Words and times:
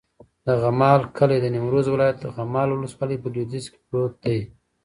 د 0.45 0.47
غمال 0.61 1.01
کلی 1.17 1.37
د 1.41 1.45
نیمروز 1.55 1.85
ولایت، 1.89 2.19
غمال 2.35 2.69
ولسوالي 2.71 3.17
په 3.21 3.27
لویدیځ 3.33 3.65
کې 3.71 3.79
پروت 3.87 4.13
دی. 4.25 4.39